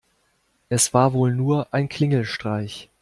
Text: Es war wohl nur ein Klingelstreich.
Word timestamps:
Es 0.69 0.95
war 0.95 1.13
wohl 1.13 1.35
nur 1.35 1.71
ein 1.75 1.87
Klingelstreich. 1.87 2.89